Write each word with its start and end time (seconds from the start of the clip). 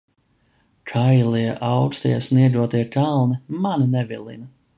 Kailie, 0.91 1.51
aukstie, 1.67 2.15
sniegotie 2.29 2.83
kalni 2.97 3.37
mani 3.65 3.87
nevilina. 3.95 4.49